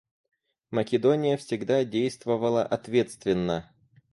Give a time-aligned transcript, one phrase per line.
[0.71, 3.71] Македония всегда действовала ответственно.